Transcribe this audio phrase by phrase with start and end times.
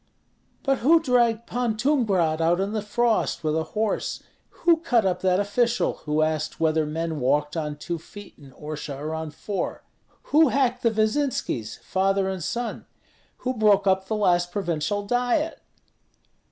[0.63, 4.23] "But who dragged Pan Tumgrat out in the frost with a horse;
[4.65, 8.97] who cut up that official, who asked whether men walked on two feet in Orsha
[8.97, 9.83] or on four?
[10.33, 12.87] Who hacked the Vyzinskis, father and son?
[13.45, 15.61] Who broke up the last provincial Diet?"